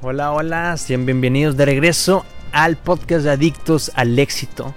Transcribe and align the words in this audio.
Hola, 0.00 0.30
hola, 0.30 0.76
sean 0.76 1.06
bienvenidos 1.06 1.56
de 1.56 1.64
regreso 1.64 2.24
al 2.52 2.76
podcast 2.76 3.24
de 3.24 3.32
Adictos 3.32 3.90
al 3.96 4.16
Éxito. 4.16 4.72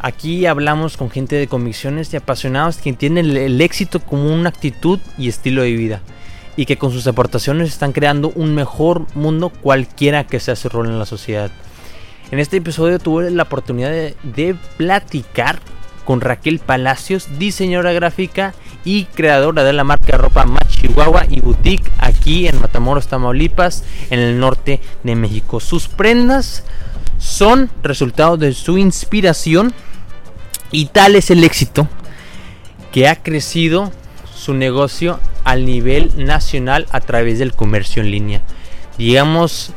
Aquí 0.00 0.44
hablamos 0.44 0.96
con 0.96 1.08
gente 1.08 1.36
de 1.36 1.46
convicciones 1.46 2.12
y 2.12 2.16
apasionados 2.16 2.78
que 2.78 2.88
entienden 2.88 3.36
el 3.36 3.60
éxito 3.60 4.00
como 4.00 4.34
una 4.34 4.48
actitud 4.48 4.98
y 5.16 5.28
estilo 5.28 5.62
de 5.62 5.70
vida 5.70 6.00
y 6.56 6.66
que 6.66 6.78
con 6.78 6.90
sus 6.90 7.06
aportaciones 7.06 7.68
están 7.68 7.92
creando 7.92 8.32
un 8.34 8.56
mejor 8.56 9.06
mundo 9.14 9.50
cualquiera 9.50 10.26
que 10.26 10.40
sea 10.40 10.56
su 10.56 10.68
rol 10.68 10.86
en 10.88 10.98
la 10.98 11.06
sociedad. 11.06 11.52
En 12.32 12.40
este 12.40 12.56
episodio 12.56 12.98
tuve 12.98 13.30
la 13.30 13.44
oportunidad 13.44 13.90
de, 13.90 14.16
de 14.24 14.56
platicar 14.76 15.60
con 16.04 16.20
Raquel 16.20 16.58
Palacios, 16.58 17.38
diseñadora 17.38 17.92
gráfica 17.92 18.52
y 18.84 19.04
creadora 19.04 19.64
de 19.64 19.72
la 19.72 19.84
marca 19.84 20.16
ropa 20.16 20.46
Chihuahua 20.68 21.26
y 21.28 21.40
Boutique 21.40 21.90
aquí 21.98 22.48
en 22.48 22.60
Matamoros, 22.60 23.08
Tamaulipas, 23.08 23.84
en 24.10 24.18
el 24.18 24.38
norte 24.38 24.80
de 25.02 25.14
México. 25.14 25.60
Sus 25.60 25.88
prendas 25.88 26.64
son 27.18 27.70
resultado 27.82 28.36
de 28.36 28.54
su 28.54 28.78
inspiración 28.78 29.74
y 30.70 30.86
tal 30.86 31.16
es 31.16 31.30
el 31.30 31.44
éxito 31.44 31.88
que 32.92 33.08
ha 33.08 33.16
crecido 33.16 33.92
su 34.34 34.54
negocio 34.54 35.20
al 35.44 35.66
nivel 35.66 36.12
nacional 36.16 36.86
a 36.90 37.00
través 37.00 37.38
del 37.38 37.52
comercio 37.52 38.02
en 38.02 38.10
línea. 38.10 38.42
Digamos 38.96 39.72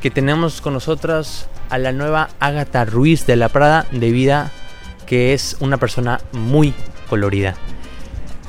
que 0.00 0.10
tenemos 0.10 0.60
con 0.60 0.72
nosotras 0.72 1.48
a 1.68 1.78
la 1.78 1.92
nueva 1.92 2.30
Agatha 2.40 2.84
Ruiz 2.84 3.26
de 3.26 3.36
la 3.36 3.48
Prada 3.48 3.86
de 3.90 4.10
vida 4.10 4.52
que 5.06 5.34
es 5.34 5.56
una 5.60 5.76
persona 5.76 6.20
muy 6.32 6.74
colorida. 7.08 7.54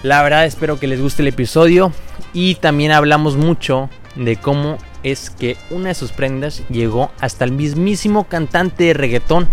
La 0.07 0.23
verdad 0.23 0.45
espero 0.45 0.79
que 0.79 0.87
les 0.87 1.01
guste 1.01 1.21
el 1.21 1.27
episodio 1.27 1.91
y 2.31 2.55
también 2.55 2.93
hablamos 2.93 3.35
mucho 3.35 3.89
de 4.15 4.37
cómo 4.37 4.77
es 5.03 5.29
que 5.29 5.57
una 5.69 5.89
de 5.89 5.95
sus 5.95 6.13
prendas 6.13 6.63
llegó 6.69 7.11
hasta 7.19 7.43
el 7.43 7.51
mismísimo 7.51 8.23
cantante 8.23 8.85
de 8.85 8.93
reggaetón 8.93 9.49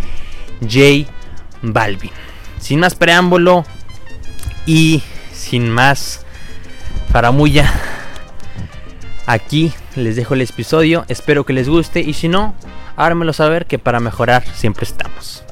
J 0.60 1.10
Balvin. 1.60 2.12
Sin 2.60 2.78
más 2.78 2.94
preámbulo 2.94 3.64
y 4.64 5.02
sin 5.32 5.68
más 5.68 6.24
faramulla, 7.10 7.68
aquí 9.26 9.72
les 9.96 10.14
dejo 10.14 10.34
el 10.34 10.42
episodio. 10.42 11.04
Espero 11.08 11.44
que 11.44 11.52
les 11.52 11.68
guste 11.68 11.98
y 11.98 12.12
si 12.12 12.28
no, 12.28 12.54
háganmelo 12.94 13.32
saber 13.32 13.66
que 13.66 13.80
para 13.80 13.98
mejorar 13.98 14.44
siempre 14.54 14.84
estamos. 14.84 15.42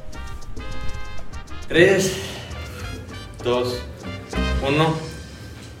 3, 1.67 2.15
2, 3.43 3.83
1. 4.63 4.95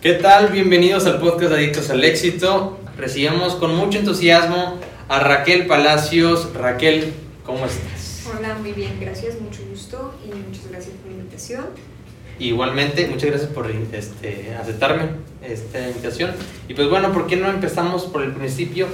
¿Qué 0.01 0.13
tal? 0.13 0.49
Bienvenidos 0.49 1.05
al 1.05 1.21
podcast 1.21 1.53
Adictos 1.53 1.89
al 1.89 2.03
Éxito. 2.03 2.79
Recibimos 2.97 3.55
con 3.55 3.73
mucho 3.75 3.97
entusiasmo 3.97 4.77
a 5.07 5.19
Raquel 5.21 5.67
Palacios. 5.67 6.53
Raquel, 6.53 7.13
¿cómo 7.45 7.65
estás? 7.65 8.27
Hola, 8.37 8.55
muy 8.55 8.73
bien, 8.73 8.99
gracias, 8.99 9.39
mucho 9.39 9.61
gusto 9.69 10.13
y 10.25 10.35
muchas 10.35 10.69
gracias 10.69 10.95
por 10.97 11.11
la 11.11 11.17
invitación. 11.17 11.65
Igualmente, 12.39 13.07
muchas 13.07 13.29
gracias 13.29 13.51
por 13.51 13.71
este, 13.71 14.53
aceptarme 14.59 15.11
esta 15.41 15.87
invitación. 15.87 16.31
Y 16.67 16.73
pues 16.73 16.89
bueno, 16.89 17.13
¿por 17.13 17.25
qué 17.27 17.37
no 17.37 17.49
empezamos 17.49 18.03
por 18.03 18.21
el 18.21 18.33
principio? 18.33 18.87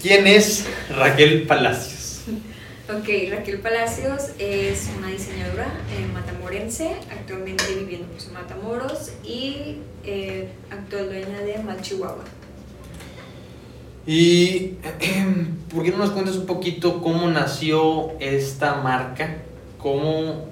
¿Quién 0.00 0.26
es 0.26 0.64
Raquel 0.96 1.42
Palacios? 1.42 2.22
Ok, 2.98 3.08
Raquel 3.30 3.60
Palacios 3.60 4.30
es 4.40 4.90
una 4.98 5.10
diseñadora 5.10 5.66
eh, 5.92 6.12
matamorense, 6.12 6.96
actualmente 7.08 7.64
viviendo 7.78 8.08
en 8.08 8.32
Matamoros 8.32 9.12
y 9.22 9.76
eh, 10.02 10.48
actual 10.72 11.06
dueña 11.06 11.40
de 11.42 11.58
Mal 11.62 11.80
Chihuahua. 11.80 12.24
¿Y 14.08 14.74
por 15.72 15.84
qué 15.84 15.92
no 15.92 15.98
nos 15.98 16.10
cuentas 16.10 16.34
un 16.34 16.46
poquito 16.46 17.00
cómo 17.00 17.28
nació 17.28 18.18
esta 18.18 18.74
marca? 18.80 19.36
¿Cómo, 19.78 20.46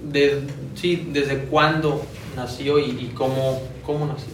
de, 0.00 0.42
sí, 0.76 1.08
desde 1.10 1.38
cuándo 1.46 2.06
nació 2.36 2.78
y, 2.78 3.10
cómo, 3.16 3.60
cómo 3.84 4.06
nació? 4.06 4.28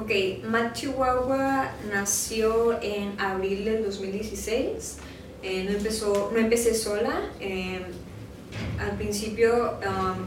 Ok, 0.00 0.44
Mal 0.48 0.72
Chihuahua 0.72 1.72
nació 1.92 2.80
en 2.80 3.18
abril 3.18 3.64
del 3.64 3.82
2016. 3.82 4.98
Eh, 5.44 5.64
no, 5.68 5.76
empezó, 5.76 6.30
no 6.32 6.38
empecé 6.38 6.74
sola. 6.74 7.20
Eh, 7.38 7.80
al 8.80 8.96
principio 8.96 9.74
um, 9.74 10.24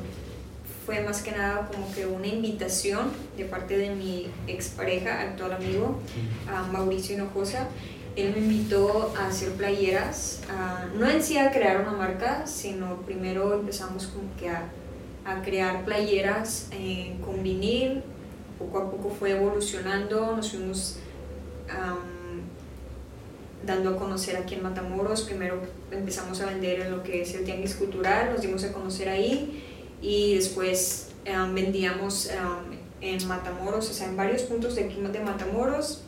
fue 0.85 1.01
más 1.01 1.23
que 1.23 1.31
nada 1.31 1.67
como 1.67 1.91
que 1.93 2.05
una 2.05 2.27
invitación 2.27 3.09
de 3.35 3.45
parte 3.45 3.77
de 3.77 3.95
mi 3.95 4.29
expareja, 4.45 5.21
actual 5.21 5.53
amigo, 5.53 5.99
Mauricio 6.71 7.15
Hinojosa. 7.15 7.67
Él 8.15 8.31
me 8.31 8.39
invitó 8.39 9.13
a 9.17 9.27
hacer 9.27 9.51
playeras, 9.53 10.41
no 10.95 11.09
en 11.09 11.21
sí 11.21 11.37
a 11.37 11.51
crear 11.51 11.81
una 11.81 11.91
marca, 11.91 12.47
sino 12.47 12.97
primero 13.01 13.53
empezamos 13.53 14.07
como 14.07 14.35
que 14.37 14.49
a, 14.49 14.69
a 15.27 15.41
crear 15.41 15.83
playeras 15.83 16.69
eh, 16.71 17.17
con 17.23 17.43
vinil, 17.43 18.01
poco 18.57 18.77
a 18.79 18.89
poco 18.89 19.09
fue 19.09 19.31
evolucionando, 19.31 20.35
nos 20.35 20.51
fuimos 20.51 20.99
dando 23.67 23.91
a 23.91 23.97
conocer 23.97 24.37
aquí 24.37 24.55
en 24.55 24.63
Matamoros, 24.63 25.21
primero 25.23 25.61
empezamos 25.91 26.41
a 26.41 26.47
vender 26.47 26.79
en 26.79 26.91
lo 26.91 27.03
que 27.03 27.21
es 27.21 27.35
el 27.35 27.43
tianguis 27.43 27.75
cultural, 27.75 28.31
nos 28.31 28.41
dimos 28.41 28.63
a 28.63 28.71
conocer 28.71 29.09
ahí, 29.09 29.63
y 30.01 30.35
después 30.35 31.09
um, 31.27 31.53
vendíamos 31.53 32.31
um, 32.31 32.73
en 33.01 33.27
Matamoros, 33.27 33.89
o 33.89 33.93
sea, 33.93 34.07
en 34.07 34.15
varios 34.15 34.43
puntos 34.43 34.75
de 34.75 34.85
aquí 34.85 34.95
de 34.95 35.19
Matamoros 35.19 36.01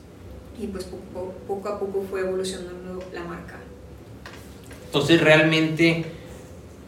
y 0.59 0.67
pues 0.67 0.85
poco, 0.85 1.33
poco, 1.47 1.69
a 1.69 1.79
poco 1.79 2.05
fue 2.09 2.21
evolucionando 2.21 3.03
la 3.13 3.23
marca. 3.23 3.55
Entonces 4.85 5.21
realmente 5.21 6.05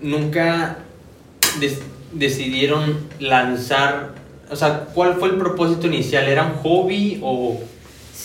nunca 0.02 0.78
decidieron 2.14 3.08
lanzar, 3.20 4.16
o 4.50 4.56
sea, 4.56 4.88
¿cuál 4.94 5.16
fue 5.16 5.30
el 5.30 5.38
propósito 5.38 5.88
inicial? 5.88 6.28
¿Era 6.28 6.46
un 6.46 6.54
hobby 6.56 7.20
o 7.22 7.60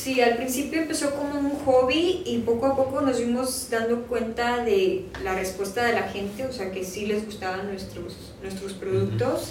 Sí, 0.06 0.20
al 0.20 0.36
principio 0.36 0.82
empezó 0.82 1.10
como 1.16 1.36
un 1.40 1.50
hobby 1.66 2.22
y 2.24 2.38
poco 2.46 2.66
a 2.66 2.76
poco 2.76 3.00
nos 3.00 3.16
fuimos 3.16 3.68
dando 3.70 4.02
cuenta 4.02 4.64
de 4.64 5.06
la 5.24 5.34
respuesta 5.34 5.84
de 5.84 5.94
la 5.94 6.04
gente, 6.04 6.46
o 6.46 6.52
sea 6.52 6.70
que 6.70 6.84
sí 6.84 7.06
les 7.06 7.26
gustaban 7.26 7.66
nuestros, 7.66 8.32
nuestros 8.40 8.72
productos 8.72 9.50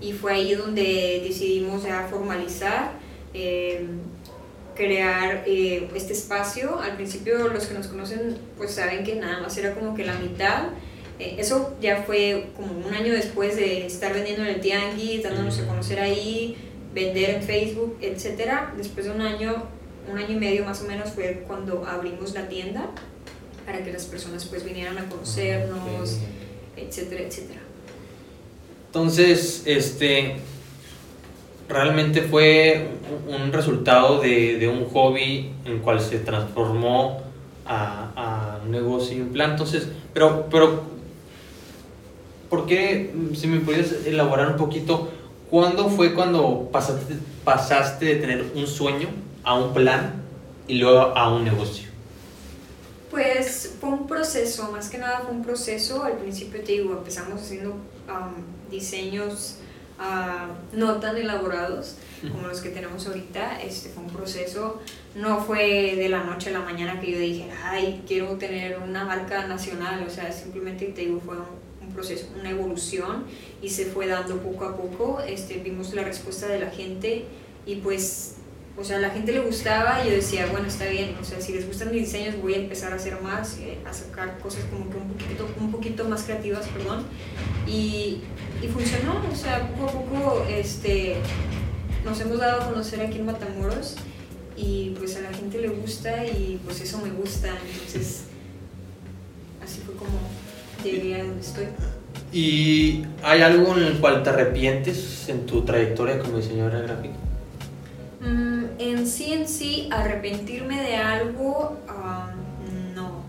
y 0.00 0.12
fue 0.12 0.34
ahí 0.34 0.54
donde 0.54 1.22
decidimos 1.26 1.82
ya 1.84 2.06
formalizar, 2.10 2.92
eh, 3.32 3.86
crear 4.76 5.44
eh, 5.46 5.88
este 5.94 6.12
espacio. 6.12 6.78
Al 6.78 6.96
principio 6.96 7.48
los 7.48 7.64
que 7.64 7.74
nos 7.74 7.86
conocen 7.86 8.36
pues 8.58 8.72
saben 8.72 9.02
que 9.02 9.14
nada 9.14 9.40
más 9.40 9.56
era 9.56 9.74
como 9.74 9.94
que 9.94 10.04
la 10.04 10.18
mitad. 10.18 10.64
Eh, 11.18 11.36
eso 11.38 11.74
ya 11.80 12.02
fue 12.02 12.48
como 12.56 12.86
un 12.86 12.92
año 12.92 13.14
después 13.14 13.56
de 13.56 13.86
estar 13.86 14.12
vendiendo 14.12 14.42
en 14.42 14.48
el 14.48 14.60
tianguis, 14.60 15.22
dándonos 15.22 15.58
a 15.60 15.66
conocer 15.66 15.98
ahí, 15.98 16.56
vender 16.92 17.30
en 17.30 17.42
Facebook, 17.42 17.96
etc. 18.02 18.52
Después 18.76 19.06
de 19.06 19.12
un 19.12 19.22
año 19.22 19.64
un 20.10 20.18
año 20.18 20.32
y 20.32 20.36
medio 20.36 20.64
más 20.64 20.82
o 20.82 20.84
menos 20.84 21.10
fue 21.10 21.44
cuando 21.46 21.84
abrimos 21.86 22.34
la 22.34 22.48
tienda 22.48 22.90
para 23.64 23.82
que 23.82 23.92
las 23.92 24.04
personas 24.04 24.44
pues 24.44 24.64
vinieran 24.64 24.98
a 24.98 25.08
conocernos, 25.08 26.18
etcétera, 26.76 27.22
etcétera. 27.22 27.60
Entonces, 28.86 29.62
este, 29.66 30.36
realmente 31.68 32.22
fue 32.22 32.88
un 33.26 33.52
resultado 33.52 34.20
de, 34.20 34.58
de 34.58 34.68
un 34.68 34.84
hobby 34.90 35.52
en 35.64 35.80
cual 35.80 36.00
se 36.00 36.18
transformó 36.18 37.22
a, 37.66 38.10
a, 38.14 38.64
un 38.64 38.70
negocio 38.70 39.16
y 39.16 39.20
un 39.22 39.30
plan. 39.30 39.52
Entonces, 39.52 39.88
pero, 40.12 40.46
pero, 40.50 40.82
¿por 42.50 42.66
qué, 42.66 43.12
si 43.34 43.46
me 43.46 43.60
pudieras 43.60 43.92
elaborar 44.06 44.50
un 44.50 44.56
poquito, 44.56 45.08
cuándo 45.50 45.88
fue 45.88 46.14
cuando 46.14 46.68
pasaste, 46.70 47.14
pasaste 47.44 48.06
de 48.06 48.16
tener 48.16 48.44
un 48.54 48.66
sueño 48.66 49.08
a 49.42 49.54
un 49.54 49.74
plan 49.74 50.22
y 50.66 50.78
luego 50.78 51.00
a 51.00 51.32
un 51.32 51.44
negocio? 51.44 51.88
Pues 53.10 53.76
fue 53.80 53.90
un 53.90 54.06
proceso, 54.06 54.72
más 54.72 54.88
que 54.88 54.98
nada 54.98 55.20
fue 55.20 55.30
un 55.30 55.44
proceso. 55.44 56.02
Al 56.02 56.14
principio 56.14 56.60
te 56.62 56.72
digo, 56.72 56.92
empezamos 56.92 57.40
haciendo 57.40 57.76
diseños 58.70 59.58
ah, 59.98 60.48
no 60.72 60.96
tan 60.96 61.16
elaborados 61.16 61.96
como 62.32 62.48
los 62.48 62.60
que 62.60 62.70
tenemos 62.70 63.06
ahorita. 63.06 63.62
Este 63.62 63.90
fue 63.90 64.02
un 64.02 64.10
proceso, 64.10 64.80
no 65.14 65.40
fue 65.40 65.94
de 65.96 66.08
la 66.08 66.24
noche 66.24 66.50
a 66.50 66.54
la 66.54 66.60
mañana 66.60 67.00
que 67.00 67.12
yo 67.12 67.18
dije, 67.18 67.50
ay, 67.62 68.02
quiero 68.06 68.36
tener 68.36 68.78
una 68.78 69.04
marca 69.04 69.46
nacional. 69.46 70.04
O 70.04 70.10
sea, 70.10 70.32
simplemente 70.32 70.86
te 70.86 71.02
digo, 71.02 71.20
fue 71.24 71.36
un 71.36 71.63
proceso, 71.94 72.26
una 72.38 72.50
evolución 72.50 73.24
y 73.62 73.70
se 73.70 73.86
fue 73.86 74.06
dando 74.06 74.38
poco 74.38 74.64
a 74.64 74.76
poco. 74.76 75.20
Este, 75.20 75.58
vimos 75.58 75.94
la 75.94 76.04
respuesta 76.04 76.46
de 76.48 76.60
la 76.60 76.70
gente 76.70 77.24
y 77.66 77.76
pues 77.76 78.36
o 78.76 78.82
sea, 78.82 78.96
a 78.96 79.00
la 79.00 79.10
gente 79.10 79.32
le 79.32 79.40
gustaba 79.40 80.04
y 80.04 80.08
yo 80.08 80.16
decía, 80.16 80.46
bueno, 80.46 80.66
está 80.66 80.86
bien, 80.86 81.14
o 81.20 81.24
sea, 81.24 81.40
si 81.40 81.52
les 81.52 81.66
gustan 81.66 81.92
mis 81.92 82.06
diseños 82.06 82.40
voy 82.42 82.54
a 82.54 82.56
empezar 82.56 82.92
a 82.92 82.96
hacer 82.96 83.20
más, 83.22 83.58
eh, 83.58 83.78
a 83.86 83.92
sacar 83.92 84.38
cosas 84.40 84.64
como 84.64 84.90
que 84.90 84.96
un 84.96 85.08
poquito, 85.10 85.48
un 85.60 85.70
poquito 85.70 86.04
más 86.08 86.24
creativas, 86.24 86.66
perdón, 86.68 87.04
y, 87.68 88.20
y, 88.60 88.68
funcionó, 88.72 89.22
o 89.32 89.36
sea, 89.36 89.70
poco 89.76 89.88
a 89.88 89.92
poco 89.92 90.46
este, 90.48 91.16
nos 92.04 92.20
hemos 92.20 92.38
dado 92.38 92.62
a 92.62 92.66
conocer 92.66 93.00
aquí 93.00 93.18
en 93.18 93.26
Matamoros 93.26 93.94
y 94.56 94.94
pues 94.98 95.16
a 95.16 95.20
la 95.20 95.32
gente 95.32 95.58
le 95.58 95.68
gusta 95.68 96.26
y 96.26 96.60
pues 96.64 96.80
eso 96.80 96.98
me 96.98 97.10
gusta, 97.10 97.50
entonces 97.72 98.24
así 99.62 99.80
fue 99.86 99.94
como 99.94 100.18
llegué 100.92 101.20
a 101.20 101.24
donde 101.24 101.40
estoy. 101.40 101.66
¿Y 102.32 103.04
hay 103.22 103.42
algo 103.42 103.76
en 103.76 103.84
el 103.84 104.00
cual 104.00 104.22
te 104.22 104.30
arrepientes 104.30 105.28
en 105.28 105.46
tu 105.46 105.62
trayectoria 105.62 106.18
como 106.18 106.38
diseñadora 106.38 106.80
gráfica? 106.80 107.14
Mm, 108.20 108.64
en 108.78 109.06
sí, 109.06 109.32
en 109.32 109.46
sí, 109.46 109.88
arrepentirme 109.92 110.82
de 110.82 110.96
algo, 110.96 111.78
ah, 111.88 112.30
no. 112.94 113.24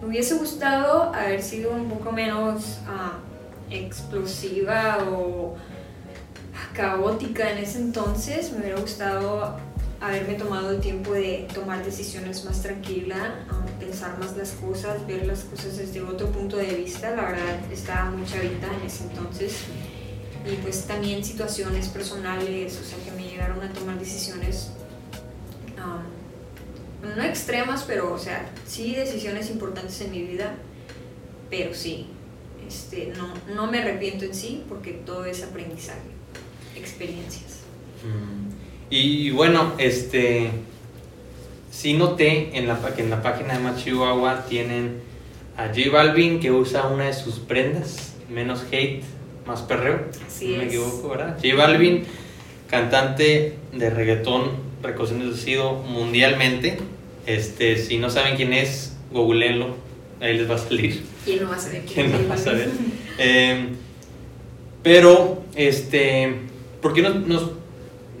Me 0.00 0.08
hubiese 0.08 0.34
gustado 0.34 1.12
haber 1.14 1.42
sido 1.42 1.72
un 1.72 1.88
poco 1.88 2.10
menos 2.10 2.78
ah, 2.88 3.18
explosiva 3.70 4.98
o 5.10 5.56
caótica 6.74 7.50
en 7.50 7.58
ese 7.58 7.78
entonces. 7.78 8.52
Me 8.52 8.60
hubiera 8.60 8.80
gustado 8.80 9.58
haberme 10.00 10.34
tomado 10.34 10.70
el 10.70 10.80
tiempo 10.80 11.12
de 11.12 11.46
tomar 11.54 11.84
decisiones 11.84 12.44
más 12.44 12.62
tranquila, 12.62 13.44
ah, 13.50 13.66
pensar 13.78 14.18
más 14.18 14.36
las 14.36 14.52
cosas, 14.52 15.06
ver 15.06 15.26
las 15.26 15.44
cosas 15.44 15.76
desde 15.76 16.00
otro 16.00 16.28
punto 16.28 16.56
de 16.56 16.74
vista. 16.74 17.10
La 17.10 17.22
verdad, 17.22 17.72
estaba 17.72 18.10
muy 18.10 18.26
chavita 18.26 18.66
en 18.66 18.86
ese 18.86 19.04
entonces. 19.04 19.56
Y 20.50 20.56
pues 20.56 20.86
también 20.86 21.22
situaciones 21.22 21.88
personales, 21.88 22.78
o 22.80 22.84
sea, 22.84 22.98
que 23.04 23.10
me 23.10 23.28
llegaron 23.28 23.62
a 23.62 23.70
tomar 23.72 23.98
decisiones 23.98 24.70
um, 25.76 26.20
no 27.02 27.22
extremas, 27.22 27.84
pero 27.84 28.12
o 28.12 28.18
sea, 28.18 28.50
sí 28.66 28.94
decisiones 28.94 29.50
importantes 29.50 30.00
en 30.00 30.10
mi 30.10 30.22
vida, 30.22 30.54
pero 31.48 31.74
sí, 31.74 32.08
este, 32.66 33.12
no, 33.16 33.34
no 33.54 33.70
me 33.70 33.80
arrepiento 33.80 34.24
en 34.24 34.34
sí 34.34 34.64
porque 34.68 34.92
todo 34.92 35.24
es 35.24 35.42
aprendizaje, 35.42 36.08
experiencias. 36.74 37.60
Mm. 38.04 38.49
Y 38.90 39.30
bueno, 39.30 39.72
este, 39.78 40.50
sí 41.70 41.94
noté 41.94 42.58
en 42.58 42.66
la, 42.66 42.78
que 42.94 43.02
en 43.02 43.10
la 43.10 43.22
página 43.22 43.54
de 43.54 43.60
Machihuahua 43.60 44.46
tienen 44.48 45.00
a 45.56 45.68
J 45.68 45.90
Balvin 45.92 46.40
que 46.40 46.50
usa 46.50 46.88
una 46.88 47.04
de 47.04 47.12
sus 47.12 47.36
prendas, 47.36 48.14
menos 48.28 48.64
hate, 48.72 49.02
más 49.46 49.62
perreo, 49.62 50.00
Así 50.26 50.48
no 50.48 50.58
me 50.58 50.64
es. 50.64 50.68
equivoco, 50.68 51.08
¿verdad? 51.10 51.38
J 51.42 51.54
Balvin, 51.54 52.04
cantante 52.68 53.54
de 53.72 53.90
reggaetón 53.90 54.50
reconocido 54.82 55.74
mundialmente. 55.74 56.78
Este, 57.26 57.76
si 57.76 57.98
no 57.98 58.10
saben 58.10 58.36
quién 58.36 58.52
es, 58.52 58.96
googleenlo, 59.12 59.76
ahí 60.20 60.36
les 60.36 60.50
va 60.50 60.54
a 60.56 60.58
salir. 60.58 61.02
¿Quién 61.24 61.42
no 61.44 61.50
va 61.50 61.56
a 61.56 61.60
saber 61.60 61.82
¿Quién 61.82 62.06
es 62.06 62.20
no 62.20 62.28
va 62.28 62.34
a 62.34 62.38
saber? 62.38 62.70
Eh, 63.22 63.66
pero, 64.82 65.42
este, 65.54 66.32
¿por 66.80 66.94
qué 66.94 67.02
no 67.02 67.10
nos, 67.10 67.50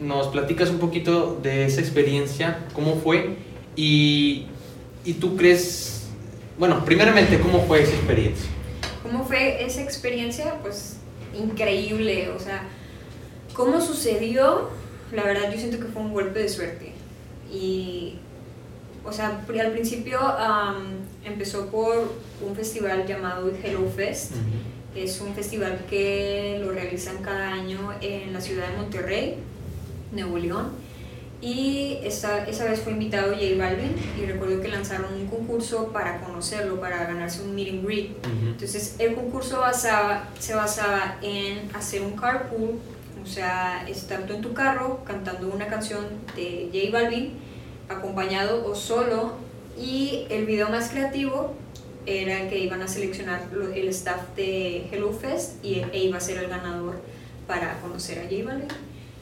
nos 0.00 0.28
platicas 0.28 0.70
un 0.70 0.78
poquito 0.78 1.38
de 1.42 1.64
esa 1.64 1.80
experiencia? 1.80 2.66
¿Cómo 2.74 2.96
fue? 2.96 3.36
Y, 3.76 4.46
y 5.04 5.14
tú 5.14 5.36
crees, 5.36 6.08
bueno, 6.58 6.84
primeramente, 6.84 7.38
¿cómo 7.38 7.62
fue 7.62 7.82
esa 7.82 7.94
experiencia? 7.94 8.50
¿Cómo 9.02 9.24
fue 9.24 9.64
esa 9.64 9.82
experiencia? 9.82 10.54
Pues 10.62 10.96
increíble, 11.34 12.30
o 12.30 12.38
sea, 12.38 12.64
¿cómo 13.54 13.80
sucedió? 13.80 14.70
La 15.12 15.24
verdad 15.24 15.52
yo 15.52 15.58
siento 15.58 15.78
que 15.78 15.86
fue 15.86 16.02
un 16.02 16.12
golpe 16.12 16.40
de 16.40 16.48
suerte. 16.48 16.92
Y, 17.52 18.16
o 19.04 19.12
sea, 19.12 19.44
al 19.48 19.72
principio 19.72 20.20
empezó 21.24 21.66
por 21.66 22.14
un 22.46 22.54
festival 22.54 23.06
llamado 23.06 23.50
Hello 23.62 23.88
Fest. 23.94 24.32
Es 24.94 25.20
un 25.20 25.34
festival 25.34 25.84
que 25.88 26.58
lo 26.60 26.72
realizan 26.72 27.18
cada 27.22 27.52
año 27.52 27.94
en 28.00 28.32
la 28.32 28.40
ciudad 28.40 28.68
de 28.68 28.76
Monterrey, 28.76 29.36
Nuevo 30.12 30.38
León. 30.38 30.70
Y 31.42 31.98
esa, 32.02 32.46
esa 32.46 32.64
vez 32.64 32.80
fue 32.80 32.92
invitado 32.92 33.32
J 33.32 33.56
Balvin 33.56 33.94
y 34.18 34.26
recuerdo 34.26 34.60
que 34.60 34.68
lanzaron 34.68 35.14
un 35.14 35.26
concurso 35.26 35.88
para 35.88 36.20
conocerlo, 36.20 36.78
para 36.80 37.04
ganarse 37.04 37.42
un 37.42 37.54
meet 37.54 37.70
and 37.70 37.86
greet. 37.86 38.10
Entonces 38.26 38.96
el 38.98 39.14
concurso 39.14 39.60
basaba, 39.60 40.28
se 40.38 40.54
basaba 40.54 41.16
en 41.22 41.74
hacer 41.74 42.02
un 42.02 42.12
carpool, 42.12 42.78
o 43.22 43.26
sea, 43.26 43.88
estar 43.88 44.26
tú 44.26 44.34
en 44.34 44.42
tu 44.42 44.52
carro 44.52 45.02
cantando 45.04 45.48
una 45.48 45.66
canción 45.66 46.04
de 46.36 46.68
J 46.74 46.90
Balvin, 46.92 47.32
acompañado 47.88 48.66
o 48.66 48.74
solo, 48.74 49.32
y 49.78 50.26
el 50.28 50.44
video 50.44 50.68
más 50.68 50.90
creativo 50.90 51.54
era 52.04 52.50
que 52.50 52.58
iban 52.58 52.82
a 52.82 52.88
seleccionar 52.88 53.48
el 53.74 53.88
staff 53.88 54.34
de 54.36 54.88
Hello 54.90 55.12
Fest 55.12 55.64
y 55.64 55.82
e 55.92 56.04
iba 56.04 56.18
a 56.18 56.20
ser 56.20 56.36
el 56.36 56.48
ganador 56.48 57.00
para 57.46 57.80
conocer 57.80 58.18
a 58.18 58.22
J 58.24 58.44
Balvin. 58.44 58.68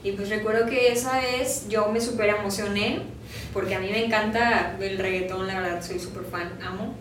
Y 0.09 0.13
pues 0.13 0.31
recuerdo 0.31 0.65
que 0.67 0.91
esa 0.91 1.21
vez 1.21 1.67
yo 1.69 1.91
me 1.93 2.01
súper 2.01 2.31
emocioné, 2.31 3.01
porque 3.53 3.75
a 3.75 3.79
mí 3.79 3.91
me 3.91 4.07
encanta 4.07 4.75
el 4.81 4.97
reggaetón, 4.97 5.47
la 5.47 5.61
verdad 5.61 5.85
soy 5.85 5.99
súper 5.99 6.25
fan, 6.25 6.51
amo. 6.65 6.95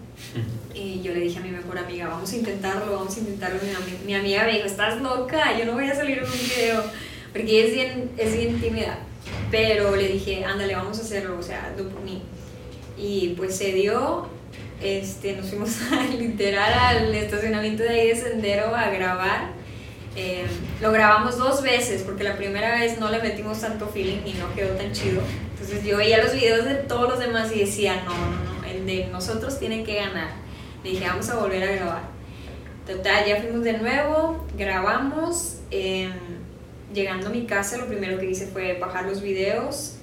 Y 0.74 1.02
yo 1.02 1.14
le 1.14 1.22
dije 1.22 1.40
a 1.40 1.42
mi 1.42 1.52
mejor 1.52 1.78
amiga, 1.78 2.10
vamos 2.10 2.34
a 2.34 2.36
intentarlo, 2.36 2.92
vamos 2.92 3.16
a 3.16 3.20
intentarlo. 3.20 3.60
Mi, 3.62 4.06
mi 4.06 4.14
amiga 4.14 4.44
me 4.44 4.54
dijo, 4.54 4.66
estás 4.66 5.02
loca, 5.02 5.58
yo 5.58 5.64
no 5.66 5.74
voy 5.74 5.86
a 5.86 5.96
salir 5.96 6.18
en 6.18 6.26
un 6.26 6.32
video, 6.32 6.84
porque 7.32 7.66
es 7.66 7.74
bien, 7.74 8.12
es 8.18 8.36
bien 8.36 8.60
tímida. 8.60 9.00
Pero 9.52 9.96
le 9.96 10.10
dije, 10.10 10.44
ándale, 10.44 10.76
vamos 10.76 11.00
a 11.00 11.02
hacerlo, 11.02 11.38
o 11.40 11.44
sea, 11.44 11.68
hazlo 11.68 11.88
por 11.88 12.02
mí. 12.02 12.22
Y 12.98 13.36
pues 13.38 13.56
se 13.56 13.72
dio, 13.72 14.28
este, 14.82 15.38
nos 15.38 15.48
fuimos 15.48 15.82
a, 15.94 16.04
literal 16.18 16.74
al 16.74 17.16
estacionamiento 17.16 17.84
de 17.84 17.90
ahí 17.90 18.08
de 18.10 18.16
Sendero 18.18 18.76
a 18.76 18.90
grabar. 18.90 19.52
Eh, 20.20 20.48
lo 20.82 20.92
grabamos 20.92 21.38
dos 21.38 21.62
veces, 21.62 22.02
porque 22.02 22.24
la 22.24 22.36
primera 22.36 22.80
vez 22.80 23.00
no 23.00 23.10
le 23.12 23.22
metimos 23.22 23.62
tanto 23.62 23.88
feeling 23.88 24.26
y 24.26 24.34
no 24.34 24.52
quedó 24.56 24.76
tan 24.76 24.92
chido. 24.92 25.22
Entonces 25.52 25.84
yo 25.84 25.98
veía 25.98 26.24
los 26.24 26.34
videos 26.34 26.66
de 26.66 26.74
todos 26.76 27.08
los 27.08 27.20
demás 27.20 27.52
y 27.56 27.60
decía, 27.60 28.04
no, 28.04 28.14
no, 28.16 28.60
no, 28.60 28.68
el 28.68 28.86
de 28.88 29.08
nosotros 29.12 29.60
tiene 29.60 29.84
que 29.84 29.96
ganar. 29.96 30.30
Le 30.84 30.90
dije, 30.90 31.06
vamos 31.08 31.30
a 31.30 31.38
volver 31.38 31.64
a 31.64 31.72
grabar. 31.72 32.02
Total, 32.88 33.26
ya 33.28 33.42
fuimos 33.42 33.64
de 33.64 33.74
nuevo, 33.78 34.46
grabamos. 34.58 35.58
eh, 35.70 36.10
llegando 36.94 37.28
a 37.28 37.30
mi 37.30 37.46
casa, 37.46 37.78
lo 37.78 37.86
primero 37.86 38.18
que 38.18 38.30
hice 38.30 38.48
fue 38.48 38.78
bajar 38.80 39.06
los 39.06 39.22
videos, 39.22 39.96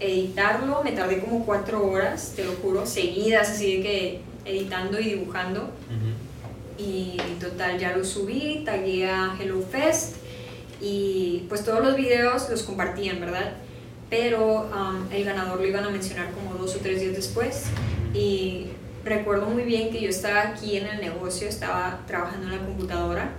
editarlo. 0.00 0.82
Me 0.82 0.92
tardé 0.92 1.20
como 1.20 1.44
cuatro 1.44 1.86
horas, 1.86 2.32
te 2.34 2.44
lo 2.44 2.52
juro, 2.52 2.86
seguidas, 2.86 3.50
así 3.50 3.76
de 3.76 3.82
que 3.82 4.20
editando 4.44 4.98
y 4.98 5.04
dibujando. 5.04 5.70
Y 6.80 7.18
total, 7.38 7.78
ya 7.78 7.94
lo 7.94 8.04
subí, 8.04 8.62
tagué 8.64 9.06
a 9.06 9.36
Hello 9.38 9.60
Fest 9.60 10.16
y 10.80 11.44
pues 11.48 11.62
todos 11.64 11.84
los 11.84 11.94
videos 11.96 12.48
los 12.48 12.62
compartían, 12.62 13.20
¿verdad? 13.20 13.52
Pero 14.08 14.62
um, 14.62 15.12
el 15.12 15.24
ganador 15.24 15.60
lo 15.60 15.66
iban 15.66 15.84
a 15.84 15.90
mencionar 15.90 16.30
como 16.32 16.54
dos 16.54 16.74
o 16.76 16.78
tres 16.78 17.00
días 17.00 17.14
después. 17.14 17.64
Y 18.14 18.68
recuerdo 19.04 19.46
muy 19.46 19.64
bien 19.64 19.90
que 19.90 20.00
yo 20.00 20.08
estaba 20.08 20.40
aquí 20.40 20.76
en 20.78 20.86
el 20.86 21.00
negocio, 21.00 21.48
estaba 21.48 22.00
trabajando 22.06 22.46
en 22.46 22.58
la 22.58 22.64
computadora, 22.64 23.32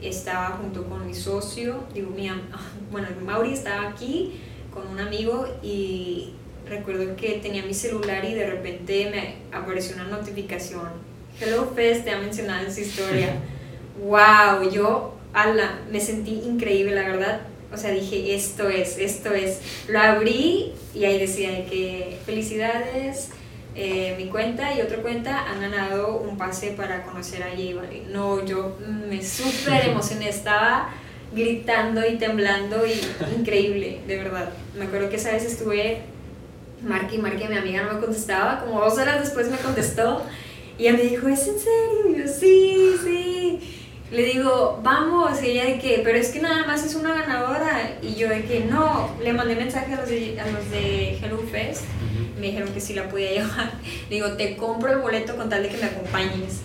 estaba 0.00 0.58
junto 0.60 0.84
con 0.84 1.06
mi 1.06 1.14
socio, 1.14 1.84
digo, 1.92 2.10
mi, 2.10 2.30
bueno, 2.92 3.08
Mauri 3.24 3.52
estaba 3.52 3.88
aquí 3.88 4.40
con 4.72 4.86
un 4.86 5.00
amigo 5.00 5.46
y 5.62 6.32
recuerdo 6.68 7.16
que 7.16 7.40
tenía 7.42 7.64
mi 7.64 7.74
celular 7.74 8.24
y 8.24 8.34
de 8.34 8.46
repente 8.46 9.10
me 9.10 9.56
apareció 9.56 9.96
una 9.96 10.04
notificación. 10.04 11.11
Hello 11.40 11.72
Fest 11.74 12.04
te 12.04 12.10
ha 12.10 12.18
mencionado 12.18 12.66
en 12.66 12.72
su 12.72 12.80
historia. 12.80 13.34
wow, 14.04 14.70
yo 14.70 15.14
ala, 15.32 15.78
me 15.90 16.00
sentí 16.00 16.42
increíble, 16.44 16.94
la 16.94 17.02
verdad. 17.02 17.40
O 17.72 17.76
sea, 17.76 17.90
dije, 17.90 18.34
esto 18.34 18.68
es, 18.68 18.98
esto 18.98 19.32
es. 19.32 19.60
Lo 19.88 19.98
abrí 19.98 20.72
y 20.94 21.04
ahí 21.04 21.18
decía 21.18 21.50
de 21.50 21.64
que 21.64 22.18
felicidades, 22.26 23.30
eh, 23.74 24.14
mi 24.18 24.26
cuenta 24.26 24.74
y 24.74 24.82
otra 24.82 24.98
cuenta 24.98 25.50
han 25.50 25.62
ganado 25.62 26.18
un 26.18 26.36
pase 26.36 26.72
para 26.72 27.02
conocer 27.02 27.42
a 27.42 27.50
J 27.50 27.74
Balvin. 27.74 28.12
No, 28.12 28.44
yo 28.44 28.76
me 29.08 29.24
súper 29.24 29.86
emocioné, 29.88 30.28
estaba 30.28 30.90
gritando 31.34 32.06
y 32.06 32.18
temblando 32.18 32.86
y 32.86 33.00
increíble, 33.38 34.00
de 34.06 34.16
verdad. 34.18 34.50
Me 34.76 34.84
acuerdo 34.84 35.08
que 35.08 35.16
esa 35.16 35.32
vez 35.32 35.44
estuve 35.44 36.02
marque 36.82 37.16
y 37.16 37.18
marque, 37.18 37.48
mi 37.48 37.56
amiga 37.56 37.82
no 37.84 37.94
me 37.94 38.00
contestaba, 38.00 38.60
como 38.60 38.80
dos 38.80 38.98
horas 38.98 39.20
después 39.20 39.48
me 39.48 39.56
contestó 39.56 40.22
y 40.78 40.86
ella 40.86 40.96
me 40.96 41.02
dijo, 41.04 41.28
¿es 41.28 41.46
en 41.46 41.58
serio? 41.58 42.08
Y 42.08 42.18
yo, 42.18 42.28
sí, 42.28 42.94
sí. 43.04 43.58
Le 44.10 44.24
digo, 44.24 44.80
vamos, 44.82 45.42
y 45.42 45.50
ella 45.50 45.64
de 45.64 45.78
que, 45.78 46.02
pero 46.04 46.18
es 46.18 46.28
que 46.30 46.40
nada 46.40 46.66
más 46.66 46.84
es 46.84 46.94
una 46.94 47.14
ganadora. 47.14 47.98
Y 48.02 48.14
yo 48.14 48.28
de 48.28 48.44
que 48.44 48.60
no, 48.60 49.10
le 49.22 49.32
mandé 49.32 49.56
mensaje 49.56 49.92
a 49.94 50.00
los 50.00 50.08
de, 50.08 50.38
a 50.40 50.46
los 50.50 50.70
de 50.70 51.18
Hello 51.18 51.38
Fest, 51.50 51.84
me 52.38 52.48
dijeron 52.48 52.72
que 52.72 52.80
sí 52.80 52.94
la 52.94 53.08
podía 53.08 53.30
llevar. 53.34 53.72
Le 54.08 54.16
digo, 54.16 54.32
te 54.32 54.56
compro 54.56 54.92
el 54.92 54.98
boleto 54.98 55.36
con 55.36 55.48
tal 55.48 55.62
de 55.62 55.68
que 55.68 55.76
me 55.76 55.84
acompañes. 55.84 56.60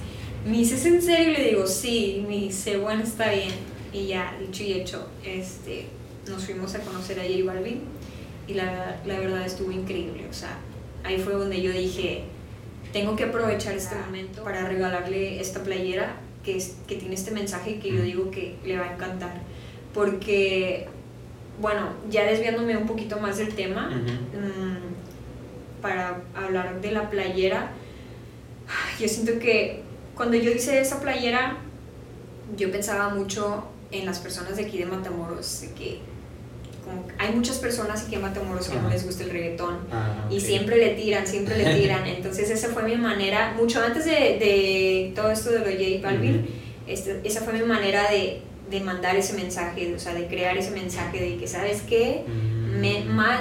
Me 0.46 0.58
dice, 0.58 0.76
¿es 0.76 0.86
en 0.86 1.02
serio? 1.02 1.32
Y 1.32 1.38
le 1.38 1.50
digo, 1.50 1.68
sí. 1.68 2.26
Me 2.28 2.36
dice, 2.36 2.78
bueno, 2.78 3.04
está 3.04 3.32
bien. 3.32 3.54
Y 3.94 4.08
ya, 4.08 4.36
dicho 4.40 4.64
y 4.64 4.74
hecho, 4.74 5.08
este, 5.24 5.86
nos 6.28 6.44
fuimos 6.46 6.76
a 6.76 6.80
conocer 6.80 7.20
a 7.20 7.24
J 7.24 7.46
Balvin 7.46 7.82
y 8.48 8.54
la, 8.54 9.00
la 9.06 9.20
verdad 9.20 9.46
estuvo 9.46 9.72
increíble. 9.72 10.26
O 10.30 10.34
sea, 10.34 10.60
ahí 11.04 11.18
fue 11.18 11.34
donde 11.34 11.62
yo 11.62 11.72
dije, 11.72 12.24
tengo 12.94 13.16
que 13.16 13.26
aprovechar 13.26 13.76
este 13.76 13.96
momento 13.96 14.44
para 14.44 14.68
regalarle 14.68 15.40
esta 15.40 15.64
playera 15.64 16.16
que, 16.44 16.58
es, 16.58 16.78
que 16.88 16.96
tiene 16.96 17.16
este 17.16 17.32
mensaje 17.32 17.80
que 17.80 17.92
yo 17.92 18.02
digo 18.02 18.32
que 18.32 18.56
le 18.66 18.78
va 18.78 18.86
a 18.86 18.94
encantar. 18.94 19.42
Porque, 19.94 20.88
bueno, 21.60 21.90
ya 22.10 22.26
desviándome 22.26 22.78
un 22.78 22.88
poquito 22.88 23.20
más 23.20 23.38
del 23.38 23.54
tema, 23.54 23.90
mm, 23.90 25.82
para 25.82 26.22
hablar 26.36 26.82
de 26.82 26.92
la 26.92 27.10
playera, 27.10 27.72
yo 29.00 29.08
siento 29.08 29.40
que 29.40 29.84
cuando 30.16 30.38
yo 30.38 30.52
hice 30.52 30.80
esa 30.80 31.00
playera, 31.00 31.58
yo 32.56 32.72
pensaba 32.72 33.10
mucho 33.10 33.66
en 33.92 34.06
las 34.06 34.20
personas 34.20 34.58
de 34.58 34.66
aquí 34.66 34.78
de 34.78 34.86
Matamoros, 34.86 35.62
de 35.62 35.72
que 35.74 36.00
como 36.88 37.04
hay 37.18 37.32
muchas 37.34 37.58
personas 37.58 38.06
aquí 38.06 38.16
en 38.16 38.22
Matamoros 38.22 38.70
que 38.70 38.80
no 38.80 38.90
les 38.90 39.06
gusta 39.06 39.24
el 39.24 39.30
reggaetón 39.32 39.80
Ah, 39.92 40.26
y 40.32 40.40
siempre 40.40 40.78
le 40.78 40.90
tiran, 40.92 41.28
siempre 41.28 41.58
le 41.58 41.76
tiran. 41.80 42.08
Entonces 42.08 42.50
esa 42.50 42.70
fue 42.70 42.84
mi 42.84 42.96
manera, 42.96 43.54
mucho 43.58 43.84
antes 43.84 44.06
de, 44.06 44.12
de 44.12 45.12
todo 45.16 45.30
esto 45.32 45.52
de 45.52 45.60
lo 45.60 45.66
J 45.66 46.02
Balvin, 46.02 46.48
este- 46.88 47.22
esa 47.24 47.42
fue 47.42 47.54
mi 47.54 47.64
manera 47.64 48.10
de, 48.10 48.42
de 48.70 48.80
mandar 48.82 49.16
ese 49.16 49.34
mensaje, 49.34 49.94
o 49.94 50.00
sea, 50.00 50.14
de 50.14 50.28
crear 50.28 50.58
ese 50.58 50.72
mensaje 50.72 51.20
de 51.20 51.38
que, 51.38 51.48
¿sabes 51.48 51.82
qué? 51.82 52.24
Mm. 52.28 52.80
Me- 52.80 53.04
más, 53.06 53.40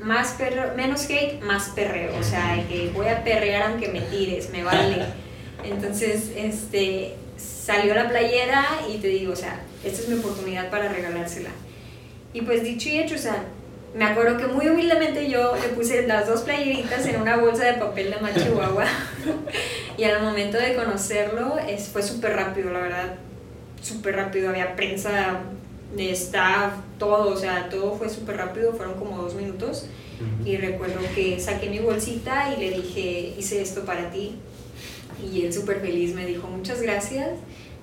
más 0.00 0.32
perreo, 0.32 0.72
menos 0.76 1.04
hate, 1.10 1.40
más 1.42 1.70
perreo. 1.70 2.16
O 2.18 2.22
sea, 2.22 2.56
de 2.56 2.64
que 2.66 2.90
voy 2.94 3.08
a 3.08 3.22
perrear 3.24 3.70
aunque 3.70 3.88
me 3.88 4.00
tires, 4.00 4.50
me 4.50 4.62
vale. 4.62 5.04
Entonces, 5.64 6.30
este, 6.36 7.14
salió 7.36 7.94
la 7.94 8.08
playera 8.08 8.64
y 8.92 8.98
te 8.98 9.08
digo, 9.08 9.32
o 9.32 9.36
sea, 9.36 9.60
esta 9.84 10.02
es 10.02 10.08
mi 10.08 10.18
oportunidad 10.18 10.70
para 10.70 10.88
regalársela. 10.88 11.50
Y 12.36 12.42
pues 12.42 12.62
dicho 12.62 12.90
y 12.90 12.98
hecho, 12.98 13.14
o 13.14 13.18
sea, 13.18 13.44
me 13.94 14.04
acuerdo 14.04 14.36
que 14.36 14.46
muy 14.46 14.68
humildemente 14.68 15.30
yo 15.30 15.56
le 15.56 15.68
puse 15.68 16.06
las 16.06 16.26
dos 16.26 16.42
playeritas 16.42 17.06
en 17.06 17.18
una 17.18 17.38
bolsa 17.38 17.64
de 17.64 17.72
papel 17.74 18.10
de 18.10 18.20
Machihuahua. 18.20 18.84
y 19.96 20.04
al 20.04 20.22
momento 20.22 20.58
de 20.58 20.74
conocerlo, 20.74 21.56
es, 21.58 21.88
fue 21.88 22.02
súper 22.02 22.36
rápido, 22.36 22.70
la 22.72 22.80
verdad. 22.80 23.14
Súper 23.80 24.16
rápido, 24.16 24.50
había 24.50 24.76
prensa, 24.76 25.40
de 25.96 26.10
staff, 26.10 26.74
todo, 26.98 27.32
o 27.32 27.36
sea, 27.38 27.70
todo 27.70 27.94
fue 27.94 28.10
súper 28.10 28.36
rápido, 28.36 28.74
fueron 28.74 28.96
como 28.96 29.16
dos 29.16 29.34
minutos. 29.34 29.86
Y 30.44 30.58
recuerdo 30.58 31.00
que 31.14 31.40
saqué 31.40 31.70
mi 31.70 31.78
bolsita 31.78 32.54
y 32.54 32.60
le 32.60 32.70
dije, 32.82 33.34
hice 33.38 33.62
esto 33.62 33.86
para 33.86 34.10
ti. 34.10 34.36
Y 35.32 35.46
él 35.46 35.54
súper 35.54 35.80
feliz 35.80 36.14
me 36.14 36.26
dijo, 36.26 36.48
muchas 36.48 36.82
gracias. 36.82 37.30